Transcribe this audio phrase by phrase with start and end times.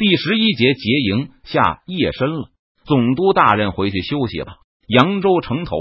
[0.00, 2.48] 第十一节结营下夜深了，
[2.86, 4.54] 总督大人回去休息吧。
[4.88, 5.76] 扬州城头，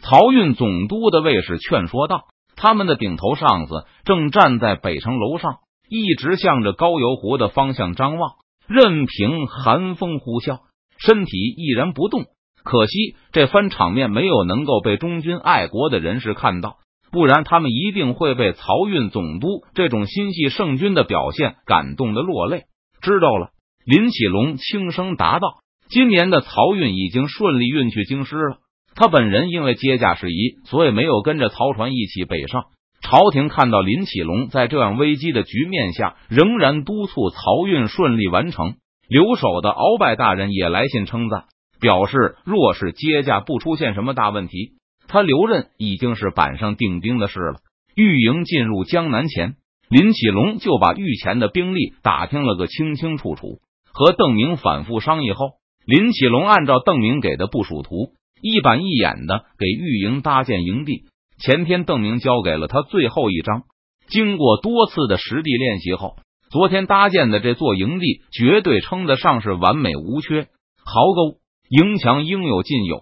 [0.00, 5.56] 漕运总督的卫士劝说道：“他们的顶头上司正站在北城楼上，
[5.88, 8.34] 一直向着高邮湖的方向张望，
[8.68, 10.60] 任凭寒风呼啸，
[10.96, 12.26] 身体毅然不动。
[12.62, 16.76] 可惜这番场面没有能够被中军爱国的人士看到，
[17.10, 22.66] 不然他们一定会被漕运总督这种心系圣君的表现感动的落泪。
[23.00, 23.48] 知道了。”
[23.84, 25.58] 林启龙轻声答道
[25.90, 28.56] ：“今年的漕运已经顺利运去京师了。
[28.94, 32.64] 他本人因为接驾事宜，所以没有跟着漕船一起北上。
[33.02, 38.76] 朝廷看到林启龙在这样危机的局面下，仍然督促漕运顺利完成。
[39.06, 41.44] 留守的鳌拜大人也来信称赞，
[41.78, 44.72] 表示若是接驾不出现什么大问题，
[45.08, 47.56] 他留任已经是板上钉钉的事了。”
[47.94, 49.56] 御营进入江南前，
[49.90, 53.58] 林启龙就把御前的兵力打听了个清清楚楚。
[53.94, 55.52] 和邓明反复商议后，
[55.86, 58.10] 林启龙按照邓明给的部署图，
[58.42, 61.04] 一板一眼的给玉营搭建营地。
[61.38, 63.62] 前天邓明交给了他最后一张，
[64.08, 66.16] 经过多次的实地练习后，
[66.50, 70.48] 昨天搭建的这座营地绝对称得上是完美无缺。
[70.84, 72.98] 壕沟、营墙应有尽有，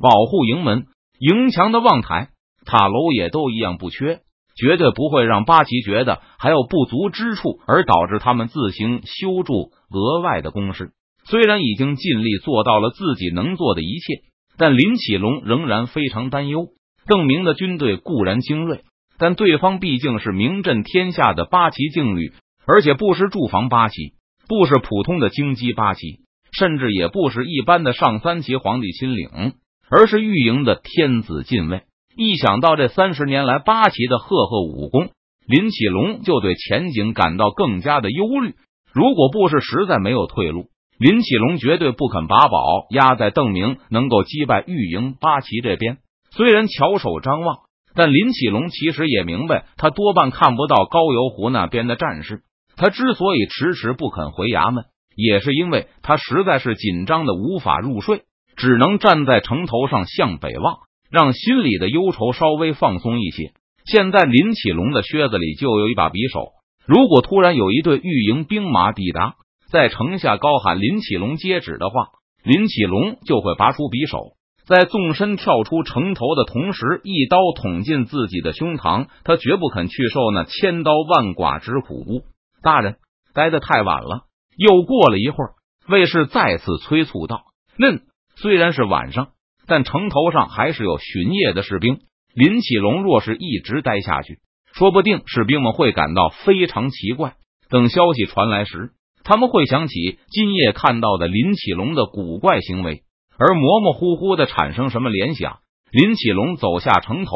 [0.00, 0.86] 保护营门、
[1.20, 2.30] 营墙的望台、
[2.66, 4.20] 塔楼也都一样不缺。
[4.56, 10.92] 绝对不会让八旗觉得还有不足之处，而导致他们自行修筑额外的工事。
[11.26, 14.22] 虽然已经尽力做到了自己能做的一切，
[14.56, 16.68] 但林启龙仍然非常担忧。
[17.06, 18.82] 邓明的军队固然精锐，
[19.18, 22.32] 但对方毕竟是名震天下的八旗劲旅，
[22.66, 24.14] 而且不是驻防八旗，
[24.48, 26.20] 不是普通的京畿八旗，
[26.52, 29.54] 甚至也不是一般的上三旗皇帝亲领，
[29.90, 31.82] 而是御营的天子禁卫。
[32.16, 35.10] 一想到这三十年来八旗的赫赫武功，
[35.46, 38.54] 林启龙就对前景感到更加的忧虑。
[38.92, 45.98] 如果不是实在没有退路，林启龙绝对不肯把宝压在邓明能够击败御营八旗这边。
[46.30, 47.58] 虽然翘首张望，
[47.96, 52.42] 但林启龙其实也明白，他多半看不到高邮湖那边的战事。
[52.76, 54.84] 他之所以迟迟不肯回衙门，
[55.16, 58.22] 也是因为他实在是紧张的无法入睡，
[58.56, 60.78] 只能站在城头上向北望。
[61.14, 63.52] 让心里的忧愁稍微放松一些。
[63.84, 66.48] 现在林启龙的靴子里就有一把匕首，
[66.86, 69.36] 如果突然有一队御营兵马抵达，
[69.70, 72.08] 在城下高喊“林启龙接旨”的话，
[72.42, 74.34] 林启龙就会拔出匕首，
[74.66, 79.06] 在纵身跳出城头的同时，一刀捅进自己的胸膛。
[79.22, 82.24] 他绝不肯去受那千刀万剐之苦。
[82.60, 82.96] 大人，
[83.34, 84.24] 待得太晚了。
[84.56, 85.52] 又过了一会儿，
[85.86, 87.44] 卫士再次催促道
[87.78, 88.00] ：“嫩，
[88.34, 89.28] 虽然是晚上。”
[89.66, 92.00] 但城头上还是有巡夜的士兵。
[92.34, 94.38] 林启龙若是一直待下去，
[94.72, 97.34] 说不定士兵们会感到非常奇怪。
[97.70, 98.90] 等消息传来时，
[99.22, 103.02] 他们会想起今夜看到的林启龙的古怪行为，
[103.38, 105.58] 而模模糊糊的产生什么联想。
[105.92, 107.32] 林启龙走下城头，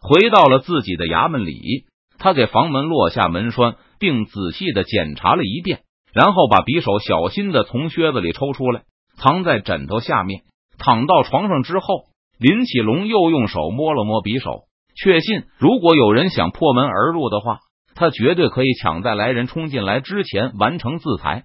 [0.00, 1.84] 回到了自己的衙门里。
[2.18, 8.82] 他给房门落下门栓，并仔细的检查了一遍，然后把匕首小心的从靴子里抽出来，
[9.18, 10.42] 藏在枕头下面。
[10.78, 12.04] 躺到床上之后，
[12.38, 14.62] 林启龙又用手摸了摸匕首，
[14.96, 17.58] 确信如果有人想破门而入的话，
[17.94, 21.44] 他绝对可以抢在来人冲进来之前完成自裁。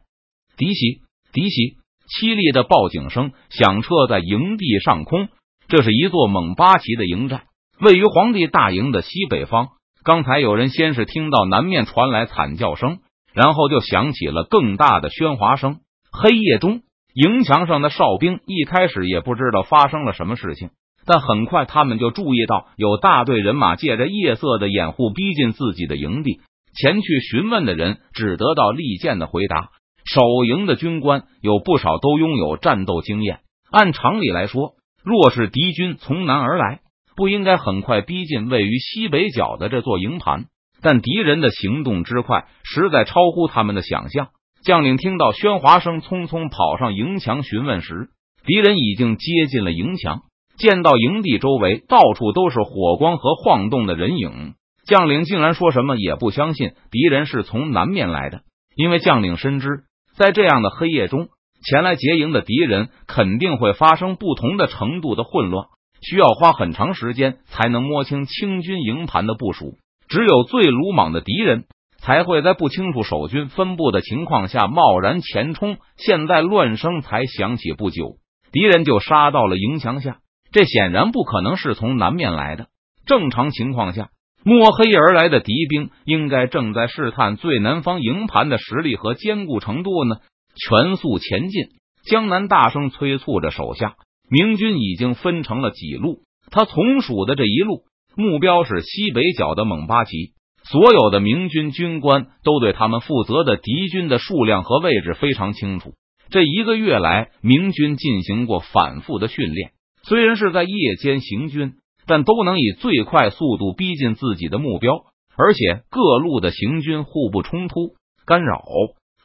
[0.55, 1.01] 敌袭！
[1.31, 1.77] 敌袭！
[2.07, 5.29] 凄厉的报警声响彻在营地上空。
[5.67, 7.45] 这是一座蒙八旗的营寨，
[7.79, 9.69] 位于皇帝大营的西北方。
[10.03, 12.99] 刚才有人先是听到南面传来惨叫声，
[13.33, 15.79] 然后就响起了更大的喧哗声。
[16.11, 16.81] 黑夜中。
[17.13, 20.71] 营墙上的哨兵一开始也不知道发生了什么事情，
[21.05, 26.41] 但很快他们就注意到有大队人马借着夜色的掩护逼近自己的营地。
[26.75, 29.69] 前去询问的人只得到利剑的回答。
[30.05, 33.39] 守营的军官有不少都拥有战斗经验，
[33.71, 34.73] 按常理来说，
[35.03, 36.81] 若是敌军从南而来，
[37.15, 40.45] 不应该很快逼近位于西北角的这座营盘。
[40.81, 44.29] 但敌人的行动之快，实在超乎他们的想象。
[44.63, 48.07] 将领听到喧哗声，匆匆跑上营墙询问时，
[48.45, 50.21] 敌人已经接近了营墙。
[50.55, 54.53] 见到营地周围到处都是火光和晃动的人影，
[54.87, 58.41] 将领竟然说什么也不相信敌人是从南面来的，
[58.75, 59.67] 因为将领深知，
[60.15, 61.27] 在这样的黑夜中
[61.65, 65.65] 前来劫营的敌人肯定会发生不同的程度的混乱，
[66.01, 69.77] 需要花很长时间才能摸清清军营盘的部署。
[70.07, 71.65] 只有最鲁莽的敌人。
[72.03, 75.77] 才会在不清楚守军分布的情况下贸然前冲。
[75.95, 78.17] 现在乱声才响起不久，
[78.51, 80.17] 敌人就杀到了营墙下，
[80.51, 82.67] 这显然不可能是从南面来的。
[83.05, 84.09] 正常情况下，
[84.43, 90.17] 摸黑而来的敌兵应该正在试探最南方营盘的实力和坚固程度呢。
[90.55, 91.63] 全速前进。
[92.05, 93.95] 江南大声催促着手下，
[94.29, 96.19] 明军已经分成了几路。
[96.51, 97.85] 他从属的这一路
[98.17, 100.33] 目标是西北角的蒙巴旗。
[100.69, 105.93] 所有的明军军官都对他们负责的敌军的数量和位置非常清楚。
[106.29, 109.71] 这一个月来，明军进行过反复的训练，
[110.03, 111.73] 虽然是在夜间行军，
[112.07, 115.03] 但都能以最快速度逼近自己的目标。
[115.35, 117.95] 而且各路的行军互不冲突
[118.25, 118.63] 干扰，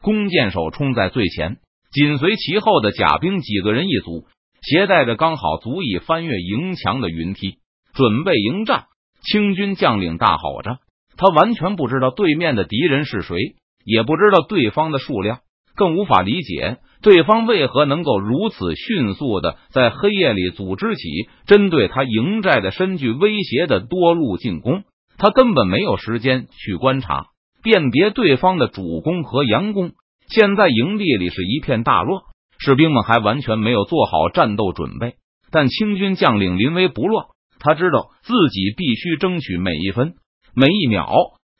[0.00, 1.58] 弓箭手冲在最前，
[1.92, 4.26] 紧随其后的甲兵几个人一组，
[4.62, 7.58] 携带着刚好足以翻越营墙的云梯，
[7.94, 8.86] 准备迎战。
[9.20, 10.78] 清军将领大吼着，
[11.18, 13.36] 他完全不知道对面的敌人是谁，
[13.84, 15.40] 也不知道对方的数量，
[15.74, 21.02] 更无法理解对方为何能够如此迅速的在黑夜里组织起
[21.46, 24.84] 针对他营寨的身具威胁的多路进攻。
[25.18, 27.26] 他根本没有时间去观察
[27.60, 29.90] 辨别对方的主攻和佯攻。
[30.28, 32.22] 现在营地里是一片大乱，
[32.60, 35.14] 士兵们还完全没有做好战斗准备。
[35.50, 37.26] 但清军将领临危不乱，
[37.58, 40.14] 他知道自己必须争取每一分
[40.60, 41.06] 每一秒，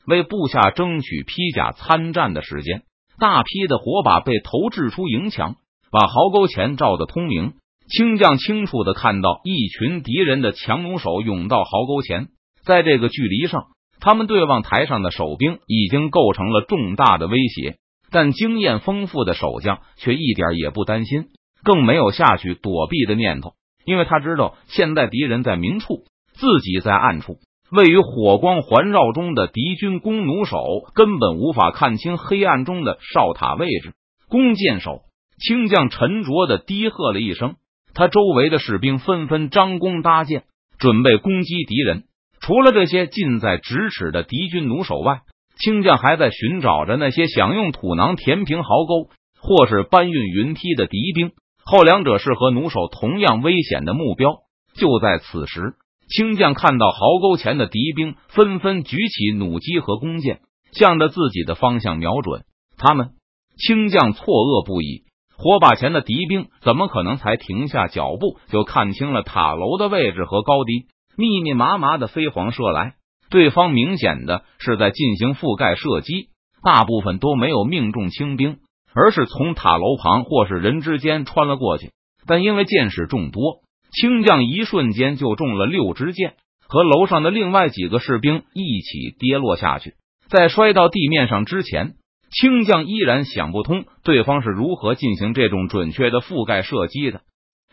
[0.07, 2.81] 为部下争取披甲参战的时间。
[3.17, 5.55] 大批的火把被投掷出营墙，
[5.89, 7.53] 把壕沟前照得通明。
[7.87, 12.27] 清将清楚的看到一群敌人的强弩手涌到壕沟前。
[12.65, 13.67] 在这个距离上，
[14.01, 17.77] 他们对望台上的守兵已经构成了重大的威胁，
[18.11, 21.29] 但经验丰富的守将却一点也不担心，
[21.63, 23.53] 更没有下去躲避的念头，
[23.85, 26.03] 因为他知道现在敌人在明处，
[26.33, 27.37] 自己在暗处。
[27.71, 30.57] 位于火光环绕中的敌军弓弩手
[30.95, 33.93] 根本无法看清黑暗中的哨塔位置。
[34.27, 35.01] 弓箭手
[35.39, 37.55] 轻将沉着的低喝了一声，
[37.93, 40.43] 他周围的士兵纷纷张弓搭箭，
[40.77, 42.03] 准备攻击敌人。
[42.41, 45.21] 除了这些近在咫尺的敌军弩手外，
[45.57, 51.31] 清将还在寻找着那些想用土囊填平壕沟或是搬运云梯的敌兵。
[51.65, 54.37] 后两者是和弩手同样危险的目标。
[54.75, 55.73] 就在此时，
[56.09, 60.41] 清将看到壕沟前的敌兵纷纷举起弩机和弓箭，
[60.71, 62.43] 向着自己的方向瞄准。
[62.77, 63.11] 他们
[63.57, 65.03] 清将错愕不已。
[65.37, 70.87] 火把前的敌兵怎么可能才停下脚步就看清了塔楼的位置和高低？
[71.15, 72.95] 密密麻麻的飞黄射来，
[73.29, 76.29] 对方明显的是在进行覆盖射击，
[76.63, 78.57] 大部分都没有命中清兵，
[78.93, 81.91] 而是从塔楼旁或是人之间穿了过去。
[82.25, 86.35] 但因为箭矢众多，清将一瞬间就中了六支箭，
[86.67, 89.93] 和楼上的另外几个士兵一起跌落下去。
[90.29, 91.93] 在摔到地面上之前，
[92.31, 97.21] 清将依然想不通对方是如何进行这种准确的覆盖射击的，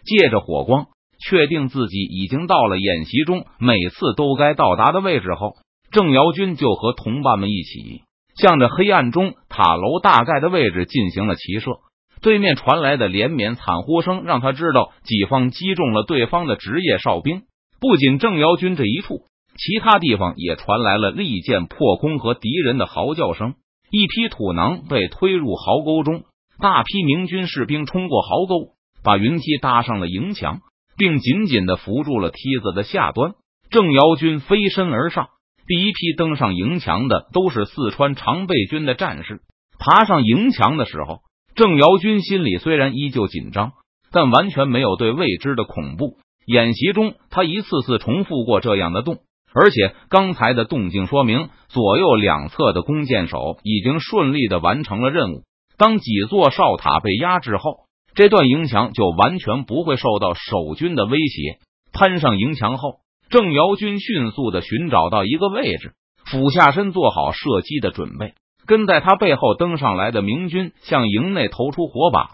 [0.04, 0.86] 借着火光。
[1.18, 5.54] 确定自己已经到了演习中每次都该到达的位置后，
[5.90, 8.02] 郑瑶军就和同伴们一起
[8.36, 11.78] 向着黑暗中塔楼大概的位置进行了齐射。
[12.22, 17.42] 对面传来的连绵惨呼声让他知道己方击中了对方的职业哨兵。
[17.80, 19.22] 不仅郑瑶军这一处，
[19.56, 23.54] 其他地方也传来了利箭破空和敌人的嚎叫声。
[23.90, 26.24] 一批土囊被推入壕沟中，
[26.60, 28.72] 大批明军士兵冲过壕沟，
[29.04, 30.60] 把云梯搭上了营墙。
[30.98, 33.34] 并紧紧的扶住了梯子的下端。
[33.68, 35.28] 郑瑶军飞身而上，
[35.66, 39.42] 第一批登上营墙的都是四川常备军的战士。
[39.78, 41.20] 爬上营墙的时候，
[41.56, 43.72] 郑瑶军心里虽然依旧紧张，
[44.12, 46.18] 但完全没有对未知的恐怖。
[46.46, 49.18] 演习中，他一次次重复过这样的动，
[49.52, 55.42] 而且刚才的动静说明，左右两侧的弓箭手已经顺利的完成了任务。
[55.78, 57.86] 当几座哨塔被压制后。
[58.14, 61.58] 这段营墙就完全不会受到守军的威胁。
[61.92, 65.92] 攀上营墙后，郑瑶军迅速的寻找到一个位置，
[66.24, 68.32] 俯下身做好射击的准备。
[68.66, 72.28] 跟在他背后登上来的明军向营内投出火把，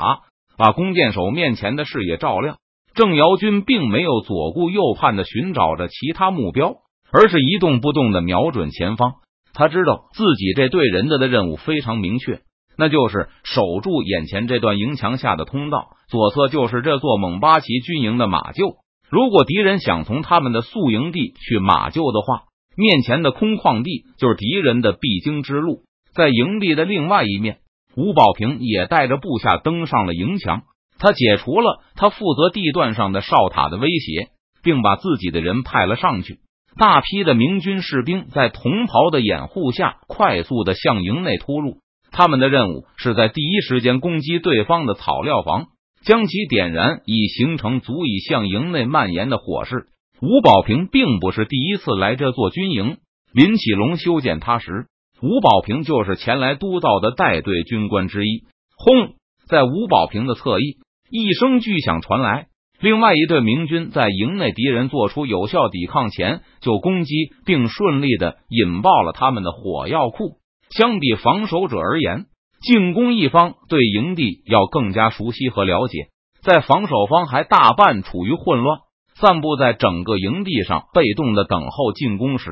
[0.57, 2.57] 把弓箭手面前的视野照亮。
[2.95, 6.75] 郑瑶军并没有左顾右盼的寻找着其他目标，
[7.13, 9.15] 而是一动不动的瞄准前方。
[9.55, 12.41] 他知道自己这队人的的任务非常明确。
[12.77, 18.77] 那就是守住眼前这段营墙下的通道，左侧就是这座蒙巴旗军营的马厩。
[19.11, 25.83] 如果敌人想从他们的宿营地去马厩的话，面前的空旷地就是敌人的必经之路。
[26.15, 27.59] 在营地的另外一面，
[27.97, 30.63] 吴宝平也带着部下登上了营墙，
[30.99, 34.29] 他解除了他负责地段上的哨塔的威胁，
[34.63, 36.39] 并把自己的人派了上去。
[36.79, 41.79] 大批的明军士兵在同袍的掩护下，快速的向营内突入。
[42.11, 45.67] 他们的任务是在第一时间攻击对方的草料房，
[46.03, 49.87] 将其点燃，以形成足以向营内蔓延的火势。
[50.21, 52.99] 吴宝平并不是第一次来这座军营，
[53.33, 54.87] 林启龙修建他时，
[55.23, 58.43] 吴宝平就是前来督造的带队军官之一。
[58.77, 59.15] 轰！
[59.47, 60.79] 在吴宝平的侧翼，
[61.11, 62.47] 一声巨响传来，
[62.81, 67.13] 另外一队明军在营内敌人做出有效抵抗前就攻击，
[67.47, 70.39] 并顺利的引爆了他们的火药库。
[70.71, 72.25] 相比防守者而言，
[72.61, 76.09] 进攻一方对营地要更加熟悉和了解，
[76.43, 78.81] 在防守方还大半处于混乱，
[79.15, 82.51] 散布在整个营地上，被动的等候进攻时，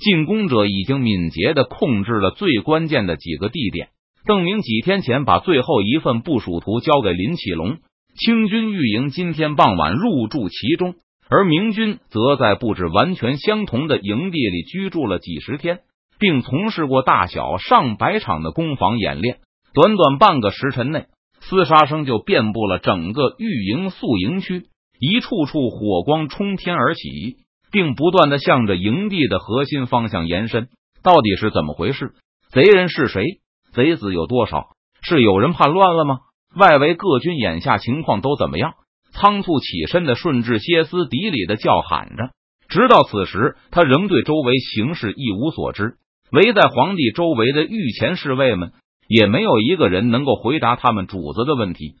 [0.00, 3.90] 进攻者已经敏捷的控制了最关键的几个地点。
[4.24, 7.78] 邓明几天前把最后一份部署图交给林启龙，
[8.16, 10.94] 清军御营今天傍晚入住其中，
[11.28, 15.80] 而明军则在布置完全相同的营地里居住了几十天，
[16.18, 19.38] 并从事过大小上百场的攻防演练。
[19.72, 21.06] 短短半个时辰内，
[21.42, 24.64] 厮杀声就遍布了整个御营宿营区，
[24.98, 27.36] 一处处火光冲天而起，
[27.70, 30.68] 并不断的向着营地的核心方向延伸。
[31.02, 32.12] 到底是怎么回事？
[32.50, 33.22] 贼人是谁？
[33.72, 34.68] 贼子有多少？
[35.02, 36.18] 是有人叛乱了吗？
[36.56, 38.74] 外围各军眼下情况都怎么样？
[39.12, 42.30] 仓促起身的顺治歇斯底里的叫喊着，
[42.68, 45.94] 直到此时，他仍对周围形势一无所知。
[46.32, 48.72] 围在皇帝周围的御前侍卫们。
[49.12, 51.96] 也没有一个人能够回答他们主子的问题。